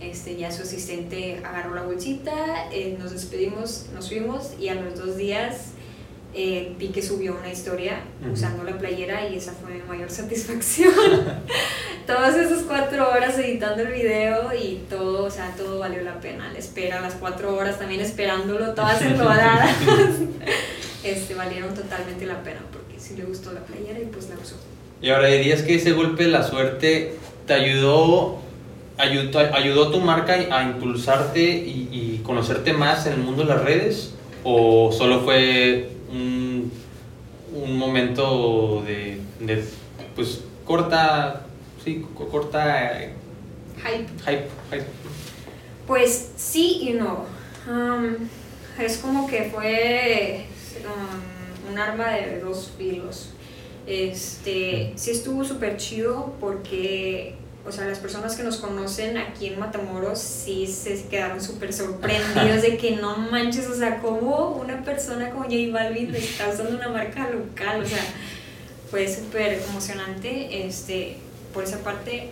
Este, 0.04 0.36
ya 0.36 0.52
su 0.52 0.64
asistente 0.64 1.40
agarró 1.44 1.74
la 1.76 1.84
bolsita, 1.84 2.68
eh, 2.72 2.98
nos 3.00 3.12
despedimos, 3.12 3.86
nos 3.94 4.10
fuimos 4.10 4.52
y 4.60 4.68
a 4.68 4.76
los 4.76 5.00
dos 5.00 5.16
días 5.16 5.68
eh, 6.36 6.74
vi 6.78 6.90
que 6.90 7.02
subió 7.02 7.38
una 7.40 7.52
historia 7.52 8.02
Ujú. 8.22 8.34
usando 8.34 8.64
la 8.64 8.78
playera 8.78 9.28
y 9.30 9.38
esa 9.38 9.54
fue 9.54 9.76
mi 9.76 9.82
mayor 9.84 10.10
satisfacción. 10.22 10.92
Todas 12.08 12.36
esas 12.36 12.64
cuatro 12.64 13.10
horas 13.10 13.38
editando 13.40 13.84
el 13.84 13.94
video 13.94 14.52
y 14.54 14.84
todo, 14.90 15.24
o 15.24 15.32
sea, 15.32 15.54
todo 15.56 15.80
valió 15.80 16.02
la 16.02 16.20
pena. 16.20 16.52
La 16.52 16.60
espera, 16.60 17.00
las 17.00 17.14
cuatro 17.14 17.56
horas 17.56 17.80
también 17.80 18.02
esperándolo, 18.02 18.74
todas 18.74 19.02
enrodadas, 19.04 19.70
este, 21.04 21.34
valieron 21.34 21.74
totalmente 21.74 22.26
la 22.26 22.44
pena 22.44 22.60
porque 22.74 23.00
sí 23.00 23.16
le 23.16 23.24
gustó 23.24 23.54
la 23.54 23.62
playera 23.62 24.00
y 24.00 24.06
pues 24.06 24.28
la 24.30 24.36
usó. 24.36 24.58
Y 25.02 25.10
ahora 25.12 25.28
dirías 25.30 25.62
que 25.62 25.76
ese 25.76 25.92
golpe 25.94 26.24
de 26.24 26.30
la 26.30 26.44
suerte 26.44 27.16
te 27.48 27.54
ayudó, 27.54 28.40
ayudó, 28.98 29.40
ayudó 29.40 29.90
a 29.90 29.92
tu 29.92 30.00
marca 30.00 30.34
a 30.34 30.64
impulsarte 30.64 31.42
y, 31.42 31.90
y 31.92 32.22
conocerte 32.24 32.74
más 32.74 33.06
en 33.08 33.14
el 33.14 33.20
mundo 33.20 33.44
de 33.44 33.50
las 33.50 33.64
redes 33.64 34.14
o 34.44 34.92
solo 34.92 35.22
fue 35.22 35.90
un, 36.12 36.72
un 37.54 37.78
momento 37.78 38.84
de, 38.86 39.20
de, 39.40 39.64
pues 40.16 40.42
corta, 40.66 41.46
sí, 41.84 42.06
co- 42.16 42.28
corta 42.30 43.02
eh, 43.04 43.14
Hype. 43.78 44.08
hype, 44.26 44.48
hype. 44.72 44.86
Pues 45.88 46.32
sí 46.38 46.80
y 46.90 46.94
no. 46.94 47.26
Um, 47.70 48.16
es 48.80 48.98
como 48.98 49.28
que 49.28 49.46
fue 49.54 50.46
um, 50.86 51.72
un 51.72 51.78
arma 51.78 52.12
de 52.12 52.40
dos 52.40 52.72
filos. 52.78 53.30
Este, 53.86 54.94
sí 54.96 55.12
estuvo 55.12 55.44
súper 55.44 55.76
chido 55.78 56.34
porque, 56.40 57.36
o 57.66 57.72
sea, 57.72 57.86
las 57.86 58.00
personas 58.00 58.36
que 58.36 58.44
nos 58.44 58.58
conocen 58.58 59.18
aquí 59.18 59.48
en 59.48 59.60
Matamoros 59.60 60.20
sí 60.20 60.68
se 60.68 61.06
quedaron 61.06 61.42
súper 61.42 61.72
sorprendidos 61.74 62.62
de 62.62 62.78
que 62.78 62.98
no 62.98 63.18
manches, 63.18 63.68
o 63.68 63.76
sea, 63.76 64.00
como 64.00 64.50
una 64.52 64.84
persona 64.84 65.30
como 65.30 65.44
J 65.46 65.56
Balvin 65.72 66.14
está 66.14 66.50
usando 66.50 66.76
una 66.76 66.90
marca 66.90 67.30
local, 67.30 67.82
o 67.82 67.86
sea, 67.86 68.04
fue 68.92 69.08
súper 69.08 69.62
emocionante, 69.70 70.66
este, 70.66 71.18
por 71.54 71.64
esa 71.64 71.80
parte 71.80 72.30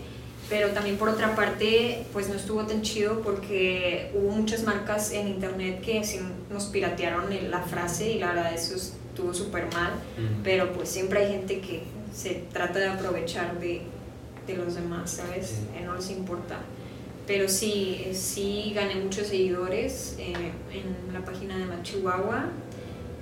pero 0.50 0.72
también 0.72 0.98
por 0.98 1.08
otra 1.08 1.34
parte 1.34 2.04
pues 2.12 2.28
no 2.28 2.36
estuvo 2.36 2.66
tan 2.66 2.82
chido 2.82 3.22
porque 3.22 4.12
hubo 4.14 4.32
muchas 4.32 4.64
marcas 4.64 5.14
en 5.14 5.30
internet 5.30 5.80
que 5.82 6.04
sí 6.04 6.20
nos 6.50 6.66
piratearon 6.66 7.28
la 7.50 7.62
frase 7.62 8.12
y 8.12 8.20
la 8.20 8.34
verdad 8.34 8.54
eso 8.54 8.76
estuvo 8.76 9.34
súper 9.34 9.68
mal 9.74 9.92
Mm. 10.18 10.42
pero 10.44 10.74
pues 10.74 10.90
siempre 10.90 11.22
hay 11.26 11.32
gente 11.32 11.62
que 11.62 11.84
se 12.14 12.44
trata 12.52 12.80
de 12.80 12.88
aprovechar 12.90 13.62
de, 13.62 13.82
de 14.48 14.56
los 14.56 14.76
demás 14.76 15.12
sabes 15.12 15.48
Sí. 15.48 15.56
Eh, 15.78 15.84
no 15.86 15.96
les 15.96 16.10
importa 16.10 16.60
pero 17.28 17.48
sí 17.48 18.08
sí 18.14 18.72
gané 18.76 18.96
muchos 18.96 19.28
seguidores 19.28 20.16
eh, 20.20 20.34
en 20.74 21.14
la 21.14 21.24
página 21.24 21.58
de 21.58 21.66
Machihuahua 21.66 22.46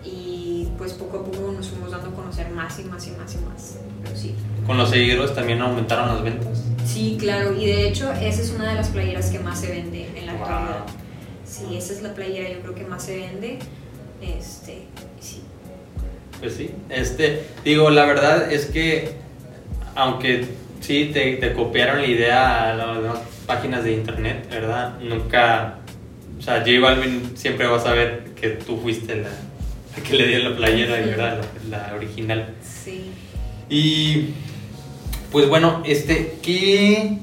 y 0.04 0.70
pues 0.78 0.94
poco 0.94 1.18
a 1.20 1.26
poco 1.26 1.52
nos 1.52 1.68
fuimos 1.68 1.92
dando 1.92 2.10
a 2.10 2.14
conocer 2.14 2.50
más 2.52 2.80
y 2.80 2.84
más 2.86 3.06
y 3.08 3.12
más 3.12 3.34
y 3.36 3.38
más 3.40 3.76
pero 4.04 4.16
sí 4.16 4.34
Con 4.66 4.78
los 4.78 4.90
seguidores 4.90 5.36
también 5.36 5.62
aumentaron 5.62 6.08
las 6.08 6.24
ventas. 6.24 6.64
Sí, 6.86 7.18
claro, 7.20 7.54
y 7.54 7.66
de 7.66 7.88
hecho 7.90 8.12
esa 8.14 8.42
es 8.42 8.52
una 8.52 8.70
de 8.70 8.76
las 8.76 8.88
playeras 8.90 9.30
que 9.30 9.40
más 9.40 9.60
se 9.60 9.68
vende 9.72 10.08
en 10.16 10.26
la 10.26 10.34
Wow. 10.34 10.42
actualidad. 10.44 10.86
Sí, 11.46 11.76
esa 11.76 11.94
es 11.94 12.02
la 12.02 12.14
playera 12.14 12.50
yo 12.50 12.60
creo 12.62 12.76
que 12.76 12.86
más 12.86 13.04
se 13.04 13.18
vende. 13.18 13.60
Este, 14.22 14.84
sí. 15.20 15.42
Pues 16.40 16.54
sí, 16.54 16.72
este, 16.90 17.44
digo, 17.66 17.90
la 17.90 18.06
verdad 18.06 18.52
es 18.52 18.68
que, 18.68 19.12
aunque 19.96 20.48
sí 20.80 21.12
te, 21.14 21.38
te 21.38 21.54
copiaron 21.54 22.02
la 22.02 22.08
idea 22.08 22.72
a 22.72 22.76
las 22.76 23.02
demás 23.02 23.20
páginas 23.46 23.84
de 23.84 23.94
internet, 23.94 24.48
¿verdad? 24.50 25.00
Nunca, 25.00 25.80
o 26.38 26.42
sea, 26.42 26.60
J 26.60 26.80
Balvin 26.82 27.36
siempre 27.36 27.68
va 27.68 27.78
a 27.78 27.82
saber 27.82 28.26
que 28.40 28.50
tú 28.50 28.78
fuiste 28.78 29.16
la, 29.16 29.30
la 29.30 30.04
que 30.04 30.14
le 30.16 30.28
dio 30.28 30.50
la 30.50 30.56
playera, 30.56 30.94
¿verdad? 30.94 31.42
La, 31.70 31.88
la 31.90 31.96
original. 31.96 32.54
Sí. 32.64 33.12
Y, 33.70 34.30
pues 35.32 35.48
bueno, 35.48 35.84
este, 35.86 36.38
¿qué, 36.42 37.18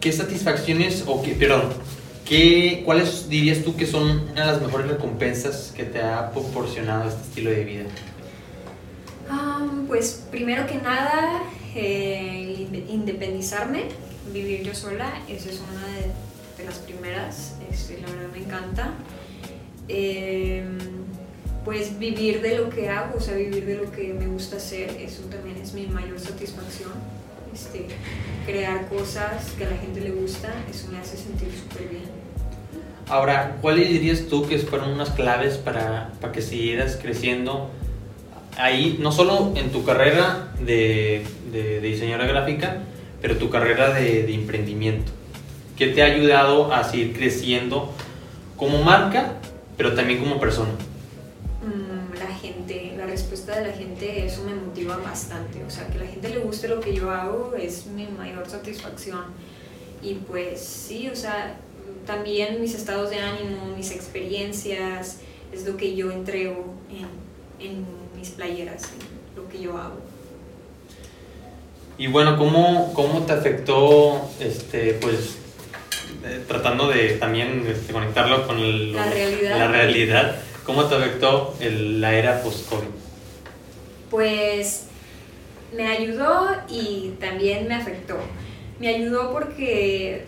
qué 0.00 0.12
satisfacciones, 0.12 1.04
o 1.06 1.22
qué, 1.22 1.32
perdón, 1.32 1.72
qué, 2.28 2.82
cuáles 2.84 3.28
dirías 3.28 3.62
tú 3.62 3.76
que 3.76 3.86
son 3.86 4.28
una 4.30 4.46
de 4.46 4.52
las 4.52 4.60
mejores 4.60 4.88
recompensas 4.88 5.72
que 5.76 5.84
te 5.84 6.02
ha 6.02 6.30
proporcionado 6.32 7.08
este 7.08 7.22
estilo 7.22 7.50
de 7.50 7.64
vida? 7.64 7.84
Pues 9.92 10.22
primero 10.30 10.66
que 10.66 10.76
nada, 10.76 11.42
eh, 11.74 12.66
inde- 12.66 12.86
independizarme, 12.88 13.82
vivir 14.32 14.62
yo 14.62 14.74
sola, 14.74 15.12
esa 15.28 15.50
es 15.50 15.60
una 15.60 15.86
de, 15.86 16.06
de 16.56 16.64
las 16.64 16.78
primeras, 16.78 17.56
este, 17.70 18.00
la 18.00 18.06
verdad 18.08 18.28
me 18.32 18.38
encanta. 18.38 18.94
Em, 19.88 20.78
pues 21.66 21.98
vivir 21.98 22.40
de 22.40 22.56
lo 22.56 22.70
que 22.70 22.88
hago, 22.88 23.18
o 23.18 23.20
sea, 23.20 23.34
vivir 23.34 23.66
de 23.66 23.74
lo 23.74 23.92
que 23.92 24.14
me 24.14 24.26
gusta 24.28 24.56
hacer, 24.56 24.96
eso 24.98 25.24
también 25.24 25.58
es 25.58 25.74
mi 25.74 25.86
mayor 25.88 26.18
satisfacción. 26.18 26.92
Este, 27.52 27.84
crear 28.46 28.88
cosas 28.88 29.50
que 29.58 29.66
a 29.66 29.70
la 29.72 29.76
gente 29.76 30.00
le 30.00 30.12
gusta, 30.12 30.54
eso 30.70 30.88
me 30.90 31.00
hace 31.00 31.18
sentir 31.18 31.50
súper 31.52 31.90
bien. 31.90 32.04
Ahora, 33.08 33.58
¿cuáles 33.60 33.90
dirías 33.90 34.22
tú 34.26 34.48
que 34.48 34.56
fueron 34.56 34.88
unas 34.92 35.10
claves 35.10 35.58
para, 35.58 36.12
para 36.18 36.32
que 36.32 36.40
siguieras 36.40 36.96
creciendo 36.96 37.68
ahí, 38.56 38.98
no 39.00 39.12
solo 39.12 39.52
en 39.56 39.70
tu 39.70 39.84
carrera 39.84 40.52
de, 40.60 41.24
de, 41.50 41.80
diseñadora 41.80 42.26
gráfica, 42.26 42.82
pero 43.20 43.36
tu 43.36 43.50
carrera 43.50 43.92
de, 43.92 44.32
emprendimiento? 44.34 45.12
¿Qué 45.76 45.88
te 45.88 46.02
ha 46.02 46.06
ayudado 46.06 46.72
a 46.72 46.84
seguir 46.84 47.14
creciendo 47.14 47.92
como 48.56 48.82
marca, 48.82 49.34
pero 49.76 49.94
también 49.94 50.20
como 50.20 50.38
persona? 50.38 50.72
Mm, 51.62 52.18
la 52.18 52.34
gente, 52.34 52.94
la 52.96 53.06
respuesta 53.06 53.58
de 53.58 53.68
la 53.68 53.72
gente, 53.72 54.26
eso 54.26 54.44
me 54.44 54.54
motiva 54.54 54.96
bastante. 54.98 55.64
O 55.64 55.70
sea, 55.70 55.86
que 55.88 55.98
la 55.98 56.06
gente 56.06 56.28
le 56.28 56.38
guste 56.38 56.68
lo 56.68 56.80
que 56.80 56.94
yo 56.94 57.10
hago 57.10 57.54
es 57.58 57.86
mi 57.86 58.06
mayor 58.06 58.48
satisfacción. 58.48 59.24
Y 60.02 60.14
pues 60.14 60.60
sí, 60.60 61.08
o 61.08 61.16
sea, 61.16 61.56
también 62.06 62.60
mis 62.60 62.74
estados 62.74 63.10
de 63.10 63.20
ánimo, 63.20 63.74
mis 63.76 63.92
experiencias, 63.92 65.18
es 65.52 65.66
lo 65.66 65.76
que 65.76 65.94
yo 65.94 66.10
entrego 66.10 66.74
en, 66.90 67.21
en 67.62 67.84
mis 68.16 68.30
playeras, 68.30 68.84
en 68.84 69.42
lo 69.42 69.48
que 69.48 69.60
yo 69.60 69.76
hago. 69.76 70.00
Y 71.98 72.06
bueno, 72.06 72.36
¿cómo, 72.36 72.92
cómo 72.94 73.22
te 73.26 73.32
afectó, 73.32 74.28
este, 74.40 74.94
pues, 74.94 75.36
eh, 76.24 76.42
tratando 76.48 76.88
de 76.88 77.10
también 77.14 77.64
este, 77.68 77.92
conectarlo 77.92 78.46
con 78.46 78.58
el- 78.58 78.92
La 78.92 79.06
realidad. 79.10 79.58
la 79.58 79.68
realidad, 79.68 80.36
¿cómo 80.64 80.84
te 80.86 80.94
afectó 80.96 81.54
el- 81.60 82.00
la 82.00 82.14
era 82.14 82.42
post-COVID? 82.42 82.86
Pues 84.10 84.84
me 85.74 85.88
ayudó 85.88 86.48
y 86.68 87.14
también 87.20 87.66
me 87.68 87.74
afectó. 87.74 88.16
Me 88.78 88.88
ayudó 88.88 89.32
porque 89.32 90.24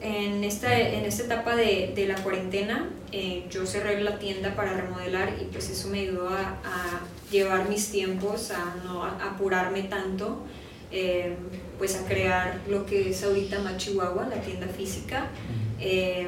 en 0.00 0.44
esta, 0.44 0.78
en 0.78 1.04
esta 1.04 1.24
etapa 1.24 1.54
de, 1.56 1.92
de 1.94 2.06
la 2.06 2.16
cuarentena 2.16 2.88
eh, 3.12 3.46
yo 3.50 3.66
cerré 3.66 4.00
la 4.02 4.18
tienda 4.18 4.54
para 4.54 4.74
remodelar 4.74 5.34
y 5.40 5.44
pues 5.44 5.70
eso 5.70 5.88
me 5.88 6.00
ayudó 6.00 6.28
a, 6.28 6.58
a 6.64 7.00
llevar 7.30 7.68
mis 7.68 7.90
tiempos, 7.90 8.50
a 8.50 8.76
no 8.84 9.04
apurarme 9.04 9.84
tanto, 9.84 10.42
eh, 10.90 11.36
pues 11.78 11.96
a 11.96 12.06
crear 12.06 12.60
lo 12.68 12.86
que 12.86 13.10
es 13.10 13.22
ahorita 13.22 13.60
Machihuahua, 13.60 14.28
la 14.28 14.40
tienda 14.40 14.66
física. 14.66 15.28
Eh, 15.80 16.26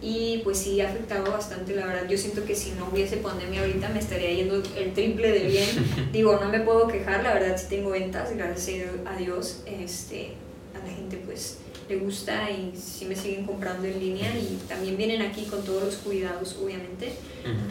y 0.00 0.38
pues 0.44 0.58
sí 0.58 0.80
ha 0.80 0.88
afectado 0.88 1.32
bastante, 1.32 1.74
la 1.74 1.86
verdad. 1.86 2.08
Yo 2.08 2.16
siento 2.16 2.44
que 2.44 2.54
si 2.54 2.70
no 2.72 2.88
hubiese 2.92 3.16
pandemia 3.16 3.62
ahorita 3.62 3.88
me 3.88 3.98
estaría 3.98 4.32
yendo 4.32 4.62
el 4.76 4.92
triple 4.92 5.32
de 5.32 5.46
bien. 5.48 5.68
Digo, 6.12 6.38
no 6.40 6.48
me 6.48 6.60
puedo 6.60 6.86
quejar, 6.86 7.24
la 7.24 7.34
verdad 7.34 7.56
sí 7.58 7.66
tengo 7.68 7.90
ventas, 7.90 8.36
gracias 8.36 8.88
a 9.04 9.16
Dios. 9.16 9.62
Este, 9.66 10.34
a 10.74 10.86
la 10.86 10.94
gente 10.94 11.16
pues 11.24 11.58
le 11.88 11.96
gusta 11.96 12.50
y 12.50 12.76
sí 12.76 13.06
me 13.06 13.16
siguen 13.16 13.46
comprando 13.46 13.86
en 13.86 13.98
línea 13.98 14.30
y 14.36 14.58
también 14.68 14.96
vienen 14.96 15.22
aquí 15.22 15.44
con 15.44 15.64
todos 15.64 15.82
los 15.84 15.94
cuidados, 15.96 16.56
obviamente. 16.62 17.12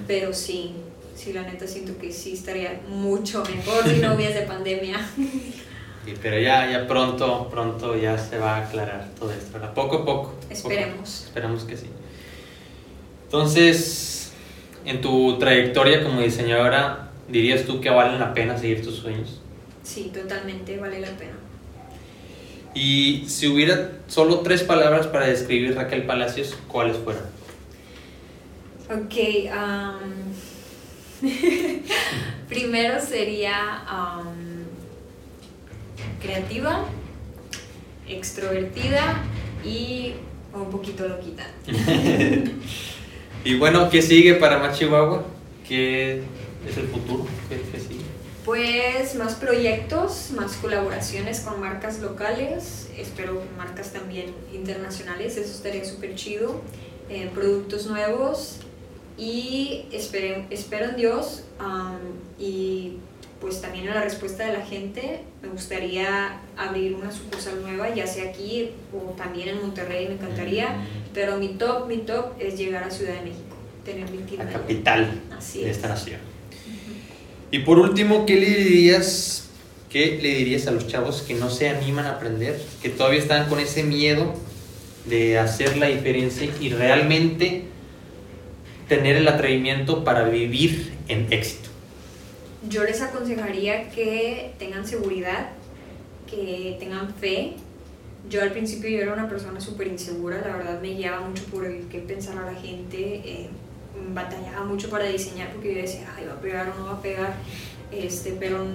Pero 0.07 0.33
sí, 0.33 0.71
sí, 1.15 1.33
la 1.33 1.43
neta 1.43 1.67
siento 1.67 1.97
que 1.99 2.11
sí 2.11 2.33
estaría 2.33 2.81
mucho 2.87 3.43
mejor 3.43 3.87
si 3.87 3.99
no 3.99 4.15
hubiese 4.15 4.41
pandemia. 4.47 4.97
pero 6.21 6.39
ya, 6.39 6.71
ya 6.71 6.87
pronto, 6.87 7.47
pronto 7.49 7.95
ya 7.95 8.17
se 8.17 8.39
va 8.39 8.57
a 8.57 8.65
aclarar 8.65 9.09
todo 9.19 9.31
esto, 9.31 9.53
¿verdad? 9.53 9.73
Poco 9.73 9.97
a 9.97 10.05
poco. 10.05 10.33
Esperemos. 10.49 11.25
Esperamos 11.25 11.63
que 11.63 11.77
sí. 11.77 11.87
Entonces, 13.25 14.31
en 14.85 15.01
tu 15.01 15.37
trayectoria 15.37 16.03
como 16.03 16.21
diseñadora, 16.21 17.11
¿dirías 17.27 17.65
tú 17.65 17.81
que 17.81 17.89
vale 17.89 18.17
la 18.17 18.33
pena 18.33 18.57
seguir 18.57 18.83
tus 18.83 18.95
sueños? 18.95 19.41
Sí, 19.83 20.11
totalmente 20.13 20.77
vale 20.77 21.01
la 21.01 21.09
pena. 21.09 21.33
Y 22.77 23.25
si 23.27 23.47
hubiera 23.47 23.89
solo 24.07 24.41
tres 24.41 24.61
palabras 24.61 25.07
para 25.07 25.25
describir 25.25 25.73
Raquel 25.75 26.03
Palacios, 26.03 26.55
¿cuáles 26.67 26.95
fueran? 26.97 27.23
Ok, 28.85 29.15
primero 32.47 33.01
sería 33.01 33.81
creativa, 36.21 36.85
extrovertida 38.07 39.23
y 39.65 40.13
un 40.53 40.69
poquito 40.69 41.07
loquita. 41.07 41.47
y 43.43 43.57
bueno, 43.57 43.89
¿qué 43.89 44.03
sigue 44.03 44.35
para 44.35 44.59
Machihuahua? 44.59 45.25
¿Qué 45.67 46.21
es 46.69 46.77
el 46.77 46.87
futuro? 46.89 47.25
¿Qué, 47.49 47.79
sigue? 47.79 48.06
Pues 48.47 49.13
más 49.15 49.35
proyectos, 49.35 50.31
más 50.33 50.55
colaboraciones 50.55 51.41
con 51.41 51.59
marcas 51.59 51.99
locales, 51.99 52.87
espero 52.97 53.43
marcas 53.57 53.91
también 53.91 54.33
internacionales, 54.53 55.35
eso 55.35 55.51
estaría 55.51 55.83
súper 55.83 56.15
chido, 56.15 56.61
eh, 57.09 57.29
productos 57.35 57.87
nuevos 57.87 58.59
y 59.17 59.83
espero, 59.91 60.45
espero 60.49 60.85
en 60.85 60.95
Dios 60.95 61.43
y 62.39 62.93
pues 63.41 63.59
también 63.59 63.89
a 63.89 63.95
la 63.95 64.03
respuesta 64.03 64.45
de 64.45 64.53
la 64.53 64.65
gente 64.65 65.23
me 65.41 65.49
gustaría 65.49 66.39
abrir 66.55 66.95
una 66.95 67.11
sucursal 67.11 67.61
nueva, 67.61 67.93
ya 67.93 68.07
sea 68.07 68.29
aquí 68.29 68.69
o 68.93 69.11
también 69.11 69.49
en 69.49 69.61
Monterrey, 69.61 70.07
me 70.07 70.13
encantaría, 70.13 70.69
mm. 70.69 71.09
pero 71.13 71.35
mi 71.35 71.49
top, 71.49 71.87
mi 71.87 71.97
top 71.97 72.31
es 72.39 72.57
llegar 72.57 72.85
a 72.85 72.91
Ciudad 72.91 73.15
de 73.15 73.23
México, 73.23 73.57
tener 73.83 74.09
mi 74.09 74.37
La 74.37 74.45
capital 74.45 75.21
de 75.53 75.69
esta 75.69 75.89
nación. 75.89 76.36
Y 77.51 77.59
por 77.59 77.79
último, 77.79 78.25
¿qué 78.25 78.35
le 78.35 78.49
dirías, 78.49 79.49
qué 79.89 80.19
le 80.21 80.35
dirías 80.35 80.67
a 80.67 80.71
los 80.71 80.87
chavos 80.87 81.21
que 81.21 81.33
no 81.33 81.49
se 81.49 81.69
animan 81.69 82.05
a 82.05 82.11
aprender, 82.11 82.61
que 82.81 82.89
todavía 82.89 83.19
están 83.19 83.47
con 83.49 83.59
ese 83.59 83.83
miedo 83.83 84.33
de 85.05 85.39
hacer 85.39 85.77
la 85.77 85.87
diferencia 85.87 86.49
y 86.59 86.69
realmente 86.69 87.63
tener 88.89 89.15
el 89.15 89.27
atrevimiento 89.27 90.03
para 90.03 90.23
vivir 90.27 90.93
en 91.07 91.31
éxito? 91.31 91.67
yo 92.69 92.83
les 92.83 93.01
aconsejaría 93.01 93.89
que 93.89 94.53
tengan 94.57 94.85
seguridad, 94.85 95.49
que 96.29 96.75
tengan 96.79 97.13
fe. 97.13 97.53
Yo 98.29 98.41
al 98.41 98.51
principio 98.51 98.89
yo 98.89 98.99
era 98.99 99.13
una 99.13 99.29
persona 99.29 99.61
súper 99.61 99.87
insegura, 99.87 100.41
la 100.41 100.57
verdad 100.57 100.81
me 100.81 100.93
guiaba 100.93 101.21
mucho 101.21 101.43
por 101.45 101.65
el 101.65 101.87
qué 101.87 101.99
pensar 101.99 102.37
a 102.37 102.51
la 102.51 102.59
gente, 102.59 103.21
eh, 103.23 103.49
batallaba 104.13 104.65
mucho 104.65 104.89
para 104.89 105.05
diseñar 105.05 105.51
porque 105.51 105.75
yo 105.75 105.81
decía, 105.81 106.13
ay, 106.15 106.25
va 106.25 106.33
a 106.33 106.41
pegar 106.41 106.69
o 106.69 106.79
no 106.79 106.85
va 106.85 106.93
a 106.93 107.01
pegar, 107.01 107.35
este, 107.91 108.35
pero 108.39 108.65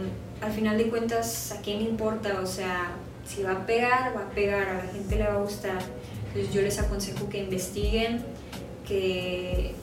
al 0.41 0.53
final 0.53 0.79
de 0.79 0.89
cuentas, 0.89 1.53
¿a 1.53 1.61
quién 1.61 1.81
importa? 1.83 2.41
O 2.43 2.47
sea, 2.47 2.93
si 3.27 3.43
va 3.43 3.53
a 3.53 3.67
pegar, 3.67 4.17
va 4.17 4.23
a 4.23 4.31
pegar, 4.31 4.69
a 4.69 4.75
la 4.85 4.93
gente 4.93 5.17
le 5.17 5.25
va 5.25 5.35
a 5.35 5.39
gustar. 5.39 5.79
Entonces 6.29 6.53
yo 6.53 6.63
les 6.63 6.79
aconsejo 6.79 7.29
que 7.29 7.39
investiguen, 7.39 8.23
que 8.87 9.75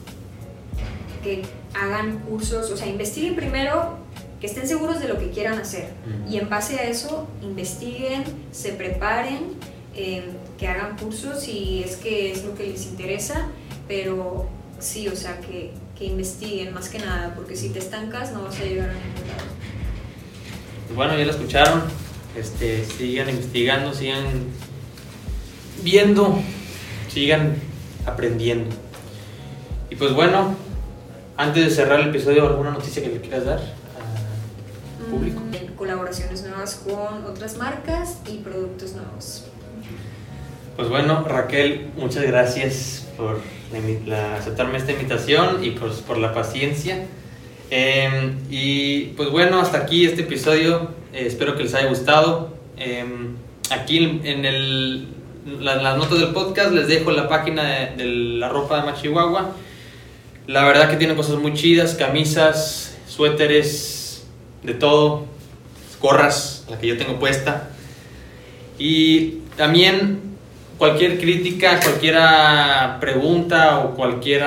que 1.22 1.42
hagan 1.74 2.20
cursos, 2.20 2.70
o 2.70 2.76
sea, 2.76 2.86
investiguen 2.86 3.36
primero, 3.36 3.98
que 4.40 4.46
estén 4.46 4.66
seguros 4.66 5.00
de 5.00 5.08
lo 5.08 5.18
que 5.18 5.30
quieran 5.30 5.58
hacer 5.58 5.90
y 6.28 6.38
en 6.38 6.48
base 6.48 6.78
a 6.78 6.84
eso 6.84 7.28
investiguen, 7.42 8.24
se 8.52 8.72
preparen, 8.72 9.54
em, 9.94 10.24
que 10.58 10.66
hagan 10.66 10.96
cursos 10.96 11.40
si 11.40 11.82
es 11.84 11.96
que 11.96 12.32
es 12.32 12.44
lo 12.44 12.54
que 12.54 12.66
les 12.66 12.86
interesa, 12.86 13.48
pero 13.86 14.48
sí, 14.80 15.08
o 15.08 15.16
sea, 15.16 15.38
que, 15.40 15.72
que 15.96 16.06
investiguen 16.06 16.74
más 16.74 16.88
que 16.88 16.98
nada, 16.98 17.34
porque 17.34 17.56
si 17.56 17.70
te 17.70 17.78
estancas 17.78 18.32
no 18.32 18.42
vas 18.42 18.58
a 18.58 18.64
llegar 18.64 18.90
a 18.90 18.94
ningún 18.94 19.28
lado. 19.28 19.44
Pues 20.86 20.96
bueno, 20.96 21.16
ya 21.16 21.24
lo 21.24 21.30
escucharon, 21.30 21.82
este, 22.36 22.84
sigan 22.84 23.28
investigando, 23.28 23.94
sigan 23.94 24.24
viendo, 25.82 26.40
sigan 27.08 27.54
aprendiendo. 28.06 28.74
Y 29.90 29.96
pues 29.96 30.12
bueno, 30.12 30.56
antes 31.36 31.64
de 31.64 31.70
cerrar 31.70 32.00
el 32.00 32.08
episodio, 32.08 32.46
¿alguna 32.46 32.70
noticia 32.70 33.02
que 33.02 33.08
le 33.08 33.20
quieras 33.20 33.44
dar 33.44 33.58
al 33.58 35.06
público? 35.10 35.40
Mm, 35.40 35.74
colaboraciones 35.76 36.42
nuevas 36.42 36.74
con 36.74 37.24
otras 37.24 37.56
marcas 37.56 38.18
y 38.26 38.38
productos 38.38 38.92
nuevos. 38.92 39.44
Pues 40.76 40.88
bueno, 40.88 41.24
Raquel, 41.24 41.90
muchas 41.96 42.24
gracias 42.24 43.06
por 43.16 43.40
aceptarme 44.38 44.78
esta 44.78 44.92
invitación 44.92 45.64
y 45.64 45.70
por, 45.70 45.92
por 46.02 46.18
la 46.18 46.32
paciencia. 46.32 47.06
Em, 47.70 48.38
y 48.50 49.04
pues 49.16 49.30
bueno, 49.30 49.60
hasta 49.60 49.78
aquí 49.78 50.04
este 50.04 50.22
episodio. 50.22 50.90
Eh, 51.12 51.24
espero 51.26 51.56
que 51.56 51.64
les 51.64 51.74
haya 51.74 51.88
gustado. 51.88 52.56
Em, 52.76 53.36
aquí 53.70 54.20
en 54.24 54.44
el, 54.44 55.08
las 55.60 55.96
notas 55.96 56.20
del 56.20 56.30
podcast 56.30 56.72
les 56.72 56.88
dejo 56.88 57.10
la 57.10 57.28
página 57.28 57.62
de, 57.64 57.96
de 57.96 58.04
la 58.04 58.48
ropa 58.48 58.80
de 58.80 58.82
Machihuahua 58.90 59.54
la 60.50 60.64
verdad 60.64 60.90
que 60.90 60.96
tiene 60.96 61.14
cosas 61.14 61.36
muy 61.36 61.54
chidas, 61.54 61.94
camisas, 61.94 62.96
suéteres, 63.06 64.24
de 64.64 64.74
todo, 64.74 65.26
gorras, 66.00 66.66
la 66.68 66.76
que 66.76 66.88
yo 66.88 66.98
tengo 66.98 67.20
puesta. 67.20 67.70
Y 68.76 69.42
también 69.56 70.29
cualquier 70.80 71.20
crítica, 71.20 71.78
cualquier 71.78 72.16
pregunta 73.00 73.80
o 73.80 73.94
cualquier 73.94 74.42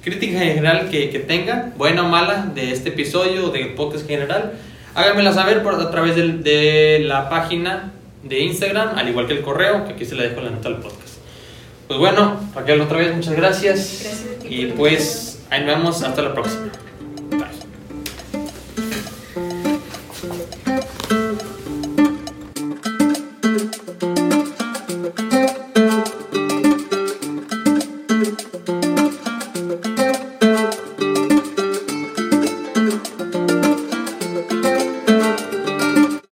crítica 0.00 0.42
en 0.42 0.54
general 0.54 0.88
que, 0.88 1.10
que 1.10 1.18
tenga, 1.18 1.72
buena 1.76 2.04
o 2.04 2.08
mala, 2.08 2.50
de 2.54 2.72
este 2.72 2.88
episodio 2.88 3.48
o 3.48 3.50
de 3.50 3.66
podcast 3.66 4.08
en 4.08 4.20
general, 4.20 4.54
háganmela 4.94 5.34
saber 5.34 5.62
por, 5.62 5.74
a 5.74 5.90
través 5.90 6.16
de, 6.16 6.38
de, 6.38 7.00
la 7.00 7.28
página 7.28 7.92
de 8.22 8.40
Instagram, 8.40 8.96
al 8.96 9.10
igual 9.10 9.26
que 9.26 9.34
el 9.34 9.42
correo, 9.42 9.84
que 9.84 9.92
aquí 9.92 10.06
se 10.06 10.14
la 10.14 10.22
dejo 10.22 10.38
en 10.38 10.46
la 10.46 10.50
nota 10.52 10.70
del 10.70 10.78
podcast. 10.78 11.18
Pues 11.86 11.98
bueno, 11.98 12.40
Raquel, 12.54 12.80
otra 12.80 12.96
vez 12.96 13.14
muchas 13.14 13.36
gracias. 13.36 14.00
Gracias 14.04 14.42
y 14.48 14.66
pues 14.68 15.44
ahí 15.50 15.64
nos 15.64 15.76
vemos 15.76 16.02
hasta 16.02 16.22
la 16.22 16.32
próxima. 16.32 16.70